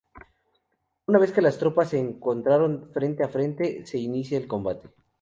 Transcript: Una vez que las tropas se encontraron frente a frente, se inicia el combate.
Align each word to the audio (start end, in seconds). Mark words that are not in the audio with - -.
Una 1.09 1.19
vez 1.19 1.31
que 1.31 1.43
las 1.43 1.59
tropas 1.59 1.89
se 1.89 1.99
encontraron 1.99 2.89
frente 2.91 3.21
a 3.23 3.29
frente, 3.29 3.85
se 3.85 3.99
inicia 3.99 4.39
el 4.39 4.47
combate. 4.47 4.89